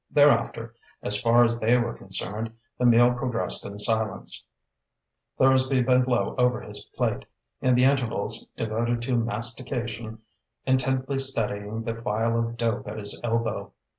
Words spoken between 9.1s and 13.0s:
mastication intently studying the file of dope at